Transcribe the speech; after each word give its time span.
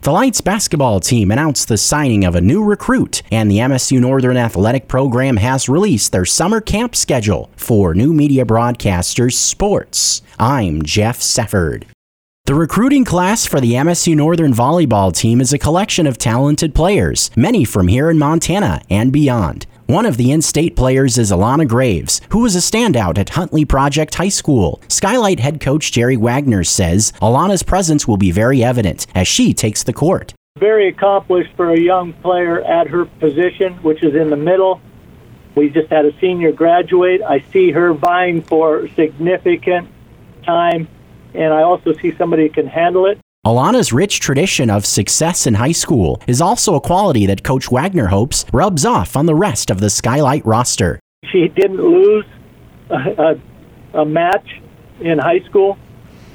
The 0.00 0.12
Lights 0.12 0.40
basketball 0.40 1.00
team 1.00 1.32
announced 1.32 1.66
the 1.66 1.76
signing 1.76 2.24
of 2.24 2.36
a 2.36 2.40
new 2.40 2.62
recruit, 2.62 3.20
and 3.32 3.50
the 3.50 3.58
MSU 3.58 4.00
Northern 4.00 4.36
Athletic 4.36 4.86
Program 4.86 5.38
has 5.38 5.68
released 5.68 6.12
their 6.12 6.24
summer 6.24 6.60
camp 6.60 6.94
schedule 6.94 7.50
for 7.56 7.94
new 7.94 8.12
media 8.12 8.44
broadcasters 8.44 9.32
sports. 9.32 10.22
I'm 10.38 10.82
Jeff 10.82 11.18
Sefford. 11.18 11.82
The 12.44 12.54
recruiting 12.54 13.04
class 13.04 13.44
for 13.44 13.60
the 13.60 13.72
MSU 13.72 14.14
Northern 14.14 14.54
volleyball 14.54 15.12
team 15.12 15.40
is 15.40 15.52
a 15.52 15.58
collection 15.58 16.06
of 16.06 16.16
talented 16.16 16.76
players, 16.76 17.32
many 17.34 17.64
from 17.64 17.88
here 17.88 18.08
in 18.08 18.18
Montana 18.18 18.80
and 18.88 19.12
beyond. 19.12 19.66
One 19.88 20.04
of 20.04 20.18
the 20.18 20.32
in 20.32 20.42
state 20.42 20.76
players 20.76 21.16
is 21.16 21.30
Alana 21.30 21.66
Graves, 21.66 22.20
who 22.28 22.40
was 22.40 22.54
a 22.54 22.58
standout 22.58 23.16
at 23.16 23.30
Huntley 23.30 23.64
Project 23.64 24.16
High 24.16 24.28
School. 24.28 24.82
Skylight 24.88 25.40
head 25.40 25.62
coach 25.62 25.92
Jerry 25.92 26.18
Wagner 26.18 26.62
says 26.62 27.10
Alana's 27.22 27.62
presence 27.62 28.06
will 28.06 28.18
be 28.18 28.30
very 28.30 28.62
evident 28.62 29.06
as 29.14 29.26
she 29.26 29.54
takes 29.54 29.82
the 29.82 29.94
court. 29.94 30.34
Very 30.58 30.88
accomplished 30.88 31.56
for 31.56 31.70
a 31.70 31.80
young 31.80 32.12
player 32.12 32.60
at 32.60 32.86
her 32.88 33.06
position, 33.06 33.76
which 33.76 34.02
is 34.02 34.14
in 34.14 34.28
the 34.28 34.36
middle. 34.36 34.82
We 35.54 35.70
just 35.70 35.88
had 35.88 36.04
a 36.04 36.12
senior 36.20 36.52
graduate. 36.52 37.22
I 37.22 37.40
see 37.50 37.70
her 37.70 37.94
vying 37.94 38.42
for 38.42 38.88
significant 38.88 39.88
time, 40.44 40.86
and 41.32 41.54
I 41.54 41.62
also 41.62 41.94
see 41.94 42.14
somebody 42.14 42.42
who 42.42 42.50
can 42.50 42.66
handle 42.66 43.06
it. 43.06 43.18
Alana's 43.48 43.94
rich 43.94 44.20
tradition 44.20 44.68
of 44.68 44.84
success 44.84 45.46
in 45.46 45.54
high 45.54 45.72
school 45.72 46.20
is 46.26 46.42
also 46.42 46.74
a 46.74 46.82
quality 46.82 47.24
that 47.24 47.42
Coach 47.42 47.70
Wagner 47.70 48.08
hopes 48.08 48.44
rubs 48.52 48.84
off 48.84 49.16
on 49.16 49.24
the 49.24 49.34
rest 49.34 49.70
of 49.70 49.80
the 49.80 49.88
Skylight 49.88 50.44
roster. 50.44 51.00
She 51.32 51.48
didn't 51.48 51.80
lose 51.80 52.26
a, 52.90 53.38
a, 53.94 54.00
a 54.02 54.04
match 54.04 54.60
in 55.00 55.18
high 55.18 55.40
school. 55.48 55.78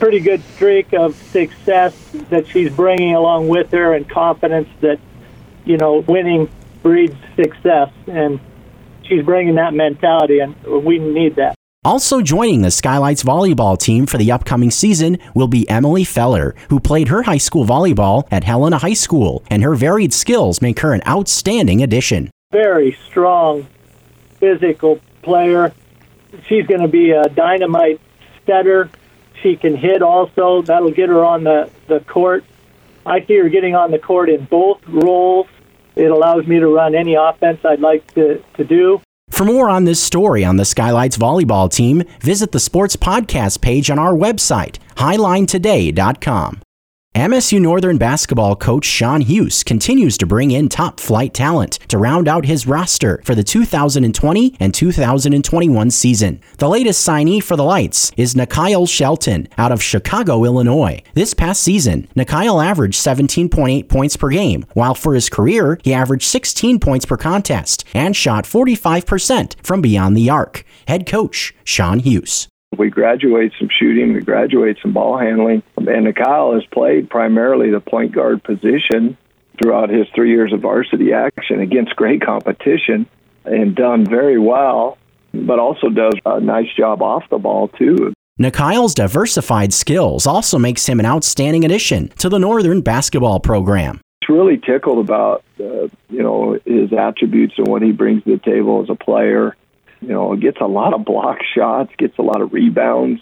Pretty 0.00 0.18
good 0.18 0.42
streak 0.56 0.92
of 0.94 1.14
success 1.14 1.94
that 2.30 2.48
she's 2.48 2.72
bringing 2.72 3.14
along 3.14 3.46
with 3.46 3.70
her 3.70 3.94
and 3.94 4.10
confidence 4.10 4.68
that, 4.80 4.98
you 5.64 5.76
know, 5.76 5.98
winning 6.08 6.50
breeds 6.82 7.14
success. 7.36 7.90
And 8.08 8.40
she's 9.04 9.24
bringing 9.24 9.54
that 9.54 9.74
mentality, 9.74 10.40
and 10.40 10.56
we 10.64 10.98
need 10.98 11.36
that. 11.36 11.55
Also 11.86 12.20
joining 12.20 12.62
the 12.62 12.70
Skylights 12.72 13.22
volleyball 13.22 13.78
team 13.78 14.06
for 14.06 14.18
the 14.18 14.32
upcoming 14.32 14.72
season 14.72 15.18
will 15.36 15.46
be 15.46 15.70
Emily 15.70 16.02
Feller, 16.02 16.56
who 16.68 16.80
played 16.80 17.06
her 17.06 17.22
high 17.22 17.38
school 17.38 17.64
volleyball 17.64 18.26
at 18.32 18.42
Helena 18.42 18.78
High 18.78 18.92
School, 18.92 19.44
and 19.52 19.62
her 19.62 19.76
varied 19.76 20.12
skills 20.12 20.60
make 20.60 20.80
her 20.80 20.92
an 20.92 21.02
outstanding 21.06 21.84
addition. 21.84 22.28
Very 22.50 22.98
strong, 23.06 23.68
physical 24.40 24.98
player. 25.22 25.72
She's 26.48 26.66
going 26.66 26.80
to 26.80 26.88
be 26.88 27.12
a 27.12 27.28
dynamite 27.28 28.00
setter. 28.46 28.90
She 29.40 29.54
can 29.54 29.76
hit 29.76 30.02
also. 30.02 30.62
That'll 30.62 30.90
get 30.90 31.08
her 31.08 31.24
on 31.24 31.44
the, 31.44 31.70
the 31.86 32.00
court. 32.00 32.44
I 33.06 33.24
see 33.24 33.36
her 33.36 33.48
getting 33.48 33.76
on 33.76 33.92
the 33.92 34.00
court 34.00 34.28
in 34.28 34.44
both 34.46 34.84
roles. 34.88 35.46
It 35.94 36.10
allows 36.10 36.48
me 36.48 36.58
to 36.58 36.66
run 36.66 36.96
any 36.96 37.14
offense 37.14 37.64
I'd 37.64 37.78
like 37.78 38.12
to, 38.14 38.42
to 38.56 38.64
do. 38.64 39.00
For 39.36 39.44
more 39.44 39.68
on 39.68 39.84
this 39.84 40.02
story 40.02 40.46
on 40.46 40.56
the 40.56 40.64
Skylights 40.64 41.18
volleyball 41.18 41.70
team, 41.70 42.04
visit 42.22 42.52
the 42.52 42.58
sports 42.58 42.96
podcast 42.96 43.60
page 43.60 43.90
on 43.90 43.98
our 43.98 44.14
website, 44.14 44.78
hilinetoday.com. 44.94 46.62
MSU 47.16 47.58
Northern 47.62 47.96
basketball 47.96 48.54
coach 48.56 48.84
Sean 48.84 49.22
Hughes 49.22 49.64
continues 49.64 50.18
to 50.18 50.26
bring 50.26 50.50
in 50.50 50.68
top 50.68 51.00
flight 51.00 51.32
talent 51.32 51.78
to 51.88 51.96
round 51.96 52.28
out 52.28 52.44
his 52.44 52.66
roster 52.66 53.22
for 53.24 53.34
the 53.34 53.42
2020 53.42 54.54
and 54.60 54.74
2021 54.74 55.90
season. 55.92 56.42
The 56.58 56.68
latest 56.68 57.08
signee 57.08 57.42
for 57.42 57.56
the 57.56 57.64
Lights 57.64 58.12
is 58.18 58.34
Nikyle 58.34 58.86
Shelton 58.86 59.48
out 59.56 59.72
of 59.72 59.82
Chicago, 59.82 60.44
Illinois. 60.44 61.02
This 61.14 61.32
past 61.32 61.62
season, 61.62 62.06
Nikyle 62.14 62.62
averaged 62.62 63.02
17.8 63.02 63.88
points 63.88 64.18
per 64.18 64.28
game, 64.28 64.66
while 64.74 64.94
for 64.94 65.14
his 65.14 65.30
career, 65.30 65.80
he 65.84 65.94
averaged 65.94 66.24
16 66.24 66.78
points 66.80 67.06
per 67.06 67.16
contest 67.16 67.82
and 67.94 68.14
shot 68.14 68.44
45% 68.44 69.54
from 69.64 69.80
beyond 69.80 70.18
the 70.18 70.28
arc. 70.28 70.64
Head 70.86 71.06
coach 71.06 71.54
Sean 71.64 72.00
Hughes. 72.00 72.48
We 72.78 72.90
graduate 72.90 73.52
some 73.58 73.68
shooting, 73.70 74.12
we 74.12 74.20
graduate 74.20 74.78
some 74.82 74.92
ball 74.92 75.18
handling, 75.18 75.62
and 75.76 76.14
Kyle 76.14 76.52
has 76.54 76.64
played 76.72 77.08
primarily 77.08 77.70
the 77.70 77.80
point 77.80 78.12
guard 78.12 78.42
position 78.44 79.16
throughout 79.60 79.90
his 79.90 80.06
three 80.14 80.30
years 80.30 80.52
of 80.52 80.60
varsity 80.60 81.12
action 81.12 81.60
against 81.60 81.96
great 81.96 82.20
competition 82.20 83.06
and 83.44 83.74
done 83.74 84.04
very 84.04 84.38
well, 84.38 84.98
but 85.32 85.58
also 85.58 85.88
does 85.88 86.14
a 86.26 86.40
nice 86.40 86.72
job 86.76 87.02
off 87.02 87.24
the 87.30 87.38
ball 87.38 87.68
too. 87.68 88.12
Nikyle's 88.38 88.94
diversified 88.94 89.72
skills 89.72 90.26
also 90.26 90.58
makes 90.58 90.86
him 90.86 91.00
an 91.00 91.06
outstanding 91.06 91.64
addition 91.64 92.08
to 92.18 92.28
the 92.28 92.38
Northern 92.38 92.82
basketball 92.82 93.40
program. 93.40 94.00
It's 94.20 94.28
really 94.28 94.58
tickled 94.58 94.98
about 94.98 95.42
uh, 95.58 95.88
you 96.10 96.22
know 96.22 96.58
his 96.66 96.92
attributes 96.92 97.54
and 97.56 97.66
what 97.66 97.80
he 97.80 97.92
brings 97.92 98.24
to 98.24 98.36
the 98.36 98.38
table 98.38 98.82
as 98.82 98.90
a 98.90 98.94
player 98.94 99.56
you 100.00 100.08
know, 100.08 100.36
gets 100.36 100.58
a 100.60 100.66
lot 100.66 100.94
of 100.94 101.04
block 101.04 101.38
shots, 101.54 101.92
gets 101.98 102.18
a 102.18 102.22
lot 102.22 102.40
of 102.40 102.52
rebounds 102.52 103.20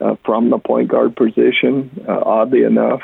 uh, 0.00 0.16
from 0.24 0.50
the 0.50 0.58
point 0.58 0.88
guard 0.88 1.16
position. 1.16 2.04
Uh, 2.08 2.20
oddly 2.24 2.62
enough, 2.62 3.00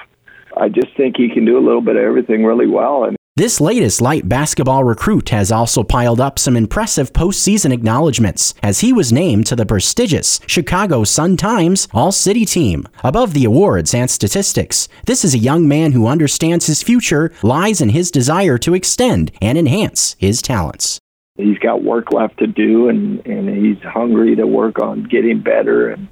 I 0.56 0.68
just 0.68 0.96
think 0.96 1.16
he 1.16 1.28
can 1.28 1.44
do 1.44 1.58
a 1.58 1.64
little 1.64 1.80
bit 1.80 1.96
of 1.96 2.02
everything 2.02 2.44
really 2.44 2.66
well. 2.66 3.04
And 3.04 3.16
this 3.36 3.60
latest 3.60 4.02
light 4.02 4.28
basketball 4.28 4.84
recruit 4.84 5.30
has 5.30 5.50
also 5.50 5.82
piled 5.82 6.20
up 6.20 6.38
some 6.38 6.56
impressive 6.56 7.12
postseason 7.12 7.72
acknowledgments 7.72 8.54
as 8.62 8.80
he 8.80 8.92
was 8.92 9.12
named 9.12 9.46
to 9.46 9.56
the 9.56 9.64
prestigious 9.64 10.40
Chicago 10.46 11.04
Sun-Times 11.04 11.88
All-City 11.94 12.44
team. 12.44 12.86
Above 13.02 13.32
the 13.32 13.44
awards 13.44 13.94
and 13.94 14.10
statistics, 14.10 14.88
this 15.06 15.24
is 15.24 15.32
a 15.32 15.38
young 15.38 15.66
man 15.66 15.92
who 15.92 16.08
understands 16.08 16.66
his 16.66 16.82
future 16.82 17.32
lies 17.42 17.80
in 17.80 17.90
his 17.90 18.10
desire 18.10 18.58
to 18.58 18.74
extend 18.74 19.30
and 19.40 19.56
enhance 19.56 20.16
his 20.18 20.42
talents 20.42 21.00
he's 21.40 21.58
got 21.58 21.82
work 21.82 22.12
left 22.12 22.38
to 22.38 22.46
do, 22.46 22.88
and 22.88 23.24
and 23.26 23.48
he's 23.48 23.82
hungry 23.82 24.36
to 24.36 24.46
work 24.46 24.78
on 24.78 25.04
getting 25.04 25.40
better 25.40 25.88
and 25.88 26.08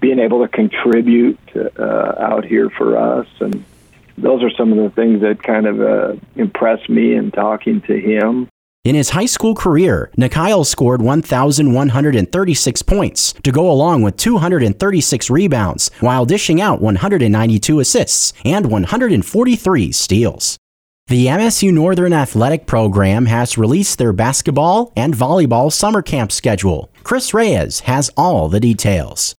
being 0.00 0.18
able 0.18 0.40
to 0.42 0.48
contribute 0.48 1.38
uh, 1.78 2.14
out 2.18 2.44
here 2.44 2.70
for 2.70 2.96
us. 2.96 3.26
And 3.40 3.64
those 4.16 4.42
are 4.42 4.50
some 4.50 4.72
of 4.72 4.78
the 4.78 4.90
things 4.90 5.20
that 5.20 5.42
kind 5.42 5.66
of 5.66 5.80
uh, 5.80 6.16
impressed 6.36 6.88
me 6.88 7.14
in 7.14 7.30
talking 7.30 7.80
to 7.82 8.00
him. 8.00 8.48
In 8.82 8.94
his 8.94 9.10
high 9.10 9.26
school 9.26 9.54
career, 9.54 10.10
Nikyle 10.16 10.64
scored 10.64 11.02
1,136 11.02 12.82
points 12.82 13.34
to 13.34 13.52
go 13.52 13.70
along 13.70 14.00
with 14.00 14.16
236 14.16 15.28
rebounds 15.28 15.90
while 16.00 16.24
dishing 16.24 16.62
out 16.62 16.80
192 16.80 17.78
assists 17.80 18.32
and 18.42 18.70
143 18.70 19.92
steals. 19.92 20.56
The 21.10 21.26
MSU 21.26 21.72
Northern 21.72 22.12
Athletic 22.12 22.66
Program 22.66 23.26
has 23.26 23.58
released 23.58 23.98
their 23.98 24.12
basketball 24.12 24.92
and 24.94 25.12
volleyball 25.12 25.72
summer 25.72 26.02
camp 26.02 26.30
schedule. 26.30 26.88
Chris 27.02 27.34
Reyes 27.34 27.80
has 27.80 28.12
all 28.16 28.48
the 28.48 28.60
details. 28.60 29.34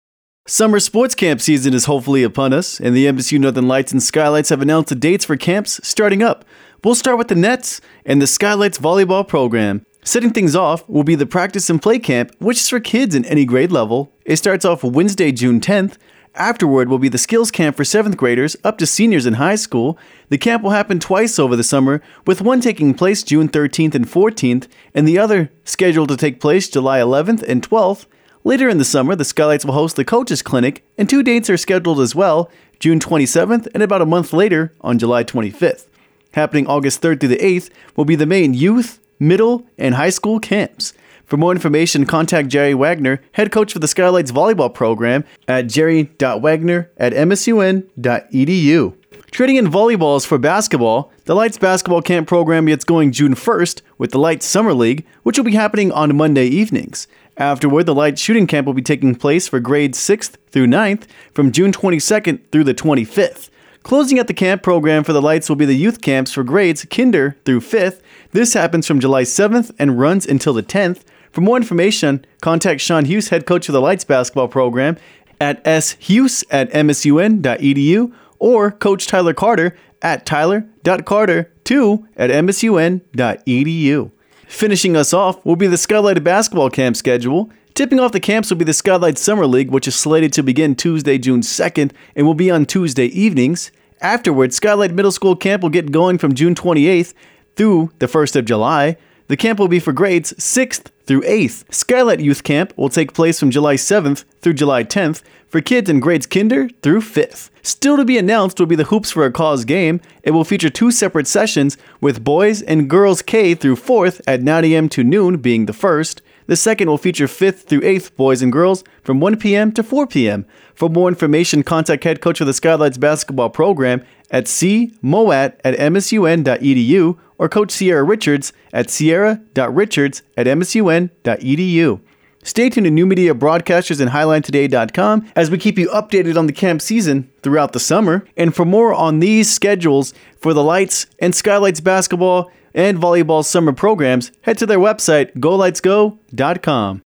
Summer 0.49 0.81
sports 0.81 1.15
camp 1.15 1.41
season 1.41 1.73
is 1.73 1.85
hopefully 1.85 2.25
upon 2.25 2.53
us, 2.53 2.81
and 2.81 2.97
the 2.97 3.07
MSU 3.07 3.39
Northern 3.39 3.69
Lights 3.69 3.93
and 3.93 4.03
Skylights 4.03 4.49
have 4.49 4.61
announced 4.61 4.89
the 4.89 4.97
dates 4.97 5.25
for 5.25 5.37
camps 5.37 5.79
starting 5.85 6.25
up. 6.25 6.45
We'll 6.83 6.97
start 6.97 7.19
with 7.19 7.29
the 7.29 7.37
Nets 7.37 7.81
and 8.05 8.21
the 8.21 8.27
Skylights 8.27 8.79
volleyball 8.79 9.29
program. 9.29 9.87
Setting 10.03 10.33
things 10.33 10.57
off 10.57 10.89
will 10.89 11.05
be 11.05 11.15
the 11.15 11.25
practice 11.25 11.71
and 11.71 11.81
play 11.81 12.01
camp, 12.01 12.33
which 12.41 12.59
is 12.59 12.69
for 12.69 12.81
kids 12.81 13.15
in 13.15 13.25
any 13.27 13.45
grade 13.45 13.71
level. 13.71 14.13
It 14.25 14.39
starts 14.39 14.65
off 14.65 14.83
Wednesday, 14.83 15.31
June 15.31 15.61
10th, 15.61 15.99
Afterward 16.37 16.89
will 16.89 16.99
be 16.99 17.09
the 17.09 17.19
skills 17.19 17.51
camp 17.51 17.77
for 17.77 17.83
7th 17.83 18.17
graders 18.17 18.57
up 18.63 18.79
to 18.79 18.87
seniors 18.87 19.27
in 19.27 19.35
high 19.35 19.57
school. 19.57 19.99
The 20.29 20.39
camp 20.39 20.63
will 20.63 20.71
happen 20.71 21.01
twice 21.01 21.41
over 21.41 21.57
the 21.57 21.65
summer, 21.65 22.01
with 22.25 22.41
one 22.41 22.61
taking 22.61 22.95
place 22.95 23.25
June 23.25 23.49
13th 23.49 23.97
and 23.97 24.07
14th, 24.07 24.69
and 24.95 25.09
the 25.09 25.19
other 25.19 25.51
scheduled 25.65 26.09
to 26.11 26.17
take 26.17 26.41
place 26.41 26.69
July 26.69 27.01
11th 27.01 27.43
and 27.43 27.69
12th. 27.69 28.07
Later 28.45 28.69
in 28.69 28.79
the 28.79 28.85
summer, 28.85 29.17
the 29.17 29.25
Skylights 29.25 29.65
will 29.65 29.75
host 29.75 29.97
the 29.97 30.05
Coaches 30.05 30.41
Clinic, 30.41 30.85
and 30.97 31.11
two 31.11 31.25
dates 31.25 31.51
are 31.51 31.57
scheduled 31.57 32.01
as 32.01 32.15
well 32.15 32.51
June 32.79 33.01
27th 33.01 33.67
and 33.75 33.83
about 33.83 34.01
a 34.01 34.07
month 34.07 34.33
later 34.33 34.73
on 34.81 34.99
July 34.99 35.25
25th. 35.25 35.87
Happening 36.33 36.67
August 36.69 37.03
3rd 37.03 37.21
through 37.21 37.29
the 37.31 37.37
8th 37.37 37.71
will 37.97 38.05
be 38.05 38.15
the 38.15 38.25
main 38.25 38.55
youth, 38.55 39.01
middle, 39.19 39.67
and 39.77 39.97
high 39.97 40.11
school 40.11 40.39
camps. 40.39 40.95
For 41.31 41.37
more 41.37 41.53
information, 41.53 42.07
contact 42.07 42.49
Jerry 42.49 42.75
Wagner, 42.75 43.23
head 43.35 43.53
coach 43.53 43.73
for 43.73 43.79
the 43.79 43.87
Skylights 43.87 44.33
volleyball 44.33 44.75
program 44.75 45.25
at 45.47 45.69
jerry.wagner 45.69 46.91
at 46.97 47.13
msun.edu. 47.13 48.95
Trading 49.31 49.55
in 49.55 49.69
volleyballs 49.69 50.27
for 50.27 50.39
basketball, 50.39 51.13
the 51.27 51.37
Lights 51.37 51.57
basketball 51.57 52.03
camp 52.03 52.27
program 52.27 52.67
gets 52.67 52.85
going 52.85 53.13
June 53.13 53.37
1st 53.37 53.81
with 53.97 54.11
the 54.11 54.19
Lights 54.19 54.45
Summer 54.45 54.75
League, 54.75 55.07
which 55.23 55.39
will 55.39 55.45
be 55.45 55.55
happening 55.55 55.93
on 55.93 56.17
Monday 56.17 56.47
evenings. 56.47 57.07
Afterward, 57.37 57.87
the 57.87 57.95
Lights 57.95 58.21
shooting 58.21 58.49
camp 58.49 58.67
will 58.67 58.75
be 58.75 58.83
taking 58.83 59.15
place 59.15 59.47
for 59.47 59.61
grades 59.61 60.01
6th 60.01 60.35
through 60.51 60.67
9th 60.67 61.05
from 61.33 61.53
June 61.53 61.71
22nd 61.71 62.41
through 62.51 62.65
the 62.65 62.75
25th. 62.75 63.51
Closing 63.85 64.19
out 64.19 64.27
the 64.27 64.35
camp 64.35 64.65
program 64.65 65.05
for 65.05 65.13
the 65.13 65.23
Lights 65.23 65.49
will 65.49 65.55
be 65.55 65.65
the 65.65 65.77
youth 65.77 66.01
camps 66.01 66.33
for 66.33 66.43
grades 66.43 66.85
kinder 66.87 67.37
through 67.45 67.61
5th. 67.61 68.01
This 68.33 68.55
happens 68.55 68.89
from 68.89 68.99
July 68.99 69.23
7th 69.23 69.71
and 69.79 69.97
runs 70.01 70.27
until 70.27 70.53
the 70.53 70.65
10th. 70.65 71.03
For 71.31 71.41
more 71.41 71.57
information, 71.57 72.25
contact 72.41 72.81
Sean 72.81 73.05
Hughes, 73.05 73.29
head 73.29 73.47
coach 73.47 73.69
of 73.69 73.73
the 73.73 73.81
Lights 73.81 74.05
basketball 74.05 74.49
program, 74.49 74.97
at 75.41 75.65
shughes 75.65 76.45
at 76.51 76.71
msun.edu 76.71 78.13
or 78.39 78.71
Coach 78.73 79.07
Tyler 79.07 79.35
Carter 79.35 79.77
at 80.03 80.27
tyler.carter2 80.27 82.07
at 82.17 82.31
msun.edu. 82.31 84.11
Finishing 84.47 84.97
us 84.97 85.13
off 85.13 85.45
will 85.47 85.57
be 85.57 85.67
the 85.67 85.79
Skylight 85.79 86.23
basketball 86.25 86.71
camp 86.71 86.97
schedule. 86.97 87.51
Tipping 87.75 88.01
off 88.01 88.13
the 88.13 88.21
camps 88.21 88.51
will 88.51 88.57
be 88.57 88.65
the 88.65 88.75
Skylight 88.75 89.17
Summer 89.17 89.47
League, 89.47 89.71
which 89.71 89.87
is 89.87 89.95
slated 89.95 90.33
to 90.33 90.43
begin 90.43 90.75
Tuesday, 90.75 91.19
June 91.19 91.41
2nd, 91.41 91.93
and 92.17 92.27
will 92.27 92.35
be 92.35 92.51
on 92.51 92.67
Tuesday 92.67 93.07
evenings. 93.07 93.71
Afterwards, 94.01 94.57
Skylight 94.57 94.93
Middle 94.93 95.13
School 95.13 95.37
camp 95.37 95.63
will 95.63 95.71
get 95.71 95.93
going 95.93 96.19
from 96.19 96.35
June 96.35 96.55
28th 96.55 97.15
through 97.55 97.93
the 98.01 98.07
1st 98.07 98.37
of 98.37 98.45
July. 98.45 98.97
The 99.29 99.37
camp 99.37 99.61
will 99.61 99.69
be 99.69 99.79
for 99.79 99.93
grades 99.93 100.33
6th 100.33 100.87
through 101.11 101.23
8th. 101.23 101.65
Skylight 101.75 102.21
Youth 102.21 102.45
Camp 102.45 102.73
will 102.77 102.89
take 102.89 103.13
place 103.13 103.41
from 103.41 103.51
July 103.51 103.75
7th 103.75 104.23
through 104.41 104.53
July 104.53 104.85
10th 104.85 105.23
for 105.49 105.61
kids 105.61 105.91
in 105.91 105.99
grades 105.99 106.25
kinder 106.25 106.69
through 106.83 107.01
5th. 107.01 107.51
Still 107.63 107.97
to 107.97 108.05
be 108.05 108.17
announced 108.17 108.61
will 108.61 108.67
be 108.67 108.77
the 108.77 108.85
Hoops 108.85 109.11
for 109.11 109.25
a 109.25 109.33
Cause 109.33 109.65
game. 109.65 110.01
It 110.23 110.31
will 110.31 110.45
feature 110.45 110.71
two 110.71 110.93
separate 110.93 111.27
sessions 111.27 111.77
with 112.01 112.23
boys 112.23 112.63
and 112.63 112.89
girls 112.89 113.23
K 113.23 113.57
through 113.57 113.75
4th 113.75 114.21
at 114.29 114.43
9 114.43 114.65
a.m. 114.67 114.89
to 114.91 115.03
noon 115.03 115.39
being 115.39 115.67
the 115.67 115.73
first. 115.73 116.23
The 116.47 116.55
second 116.55 116.89
will 116.89 116.97
feature 116.97 117.27
5th 117.27 117.65
through 117.65 117.81
8th 117.81 118.15
boys 118.15 118.41
and 118.41 118.53
girls 118.53 118.85
from 119.03 119.19
1 119.19 119.37
p.m. 119.39 119.73
to 119.73 119.83
4 119.83 120.07
p.m. 120.07 120.47
For 120.77 120.89
more 120.89 121.09
information, 121.09 121.65
contact 121.65 122.05
head 122.05 122.21
coach 122.21 122.41
of 122.41 122.47
the 122.47 122.55
Skylights 122.55 122.99
basketball 122.99 123.51
program 123.51 124.05
at 124.31 124.45
cmoat 124.45 125.55
at 125.65 125.77
msun.edu 125.79 127.19
or 127.39 127.49
Coach 127.49 127.71
Sierra 127.71 128.03
Richards 128.03 128.53
at 128.73 128.91
sierra.richards 128.91 130.23
at 130.37 130.47
msun.edu. 130.47 132.01
Stay 132.43 132.71
tuned 132.71 132.87
to 132.87 132.91
New 132.91 133.05
Media 133.05 133.35
Broadcasters 133.35 134.01
and 134.01 134.11
HiLineToday.com 134.11 135.31
as 135.37 135.51
we 135.51 135.59
keep 135.59 135.79
you 135.79 135.89
updated 135.91 136.39
on 136.39 136.47
the 136.47 136.55
camp 136.55 136.81
season 136.81 137.31
throughout 137.43 137.73
the 137.73 137.81
summer. 137.81 138.27
And 138.37 138.55
for 138.55 138.65
more 138.65 138.95
on 138.95 139.21
these 139.21 139.51
schedules 139.51 140.15
for 140.39 140.55
the 140.55 140.63
Lights 140.63 141.07
and 141.19 141.35
Skylights 141.35 141.81
basketball 141.81 142.51
and 142.75 142.97
volleyball 142.97 143.45
summer 143.45 143.73
programs, 143.73 144.33
head 144.43 144.57
to 144.59 144.67
their 144.67 144.79
website, 144.79 145.35
golightsgo.com. 145.35 147.03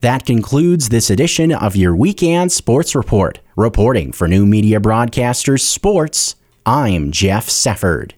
That 0.00 0.26
concludes 0.26 0.90
this 0.90 1.10
edition 1.10 1.52
of 1.52 1.74
your 1.74 1.96
weekend 1.96 2.52
sports 2.52 2.94
report. 2.94 3.40
Reporting 3.56 4.12
for 4.12 4.28
New 4.28 4.46
Media 4.46 4.78
Broadcasters 4.78 5.62
Sports, 5.62 6.36
I'm 6.68 7.12
Jeff 7.12 7.46
Sefford. 7.46 8.14